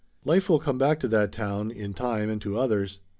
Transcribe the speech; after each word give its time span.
Life 0.25 0.49
will 0.49 0.57
come 0.59 0.79
back 0.79 0.99
to 1.01 1.07
that 1.09 1.31
town 1.31 1.69
in 1.69 1.93
time 1.93 2.27
and 2.27 2.41
to 2.41 2.57
others. 2.57 3.01